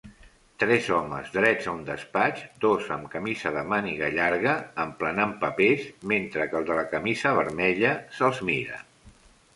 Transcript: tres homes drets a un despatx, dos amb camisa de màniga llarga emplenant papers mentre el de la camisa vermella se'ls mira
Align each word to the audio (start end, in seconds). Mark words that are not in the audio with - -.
tres 0.61 0.85
homes 0.99 1.27
drets 1.35 1.67
a 1.67 1.73
un 1.79 1.83
despatx, 1.89 2.41
dos 2.63 2.89
amb 2.95 3.11
camisa 3.17 3.51
de 3.59 3.63
màniga 3.75 4.09
llarga 4.15 4.55
emplenant 4.87 5.37
papers 5.45 5.87
mentre 6.13 6.51
el 6.63 6.69
de 6.71 6.81
la 6.83 6.89
camisa 6.97 7.39
vermella 7.43 7.97
se'ls 8.19 8.45
mira 8.53 8.85